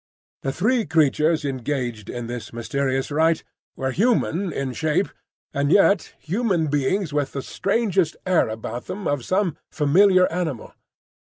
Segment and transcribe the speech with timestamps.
[0.41, 3.43] The three creatures engaged in this mysterious rite
[3.75, 5.09] were human in shape,
[5.53, 10.73] and yet human beings with the strangest air about them of some familiar animal.